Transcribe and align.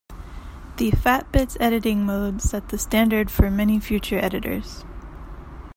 The 0.77 0.89
FatBits 0.93 1.57
editing 1.59 2.03
mode 2.07 2.41
set 2.41 2.69
the 2.69 2.79
standard 2.79 3.29
for 3.29 3.51
many 3.51 3.79
future 3.79 4.17
editors. 4.17 4.83